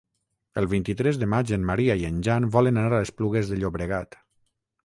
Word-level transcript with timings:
El 0.61 0.67
vint-i-tres 0.71 1.19
de 1.23 1.27
maig 1.33 1.53
en 1.59 1.67
Maria 1.71 1.97
i 2.05 2.07
en 2.11 2.17
Jan 2.29 2.49
volen 2.57 2.83
anar 2.85 3.01
a 3.03 3.07
Esplugues 3.09 3.53
de 3.53 3.61
Llobregat. 3.63 4.23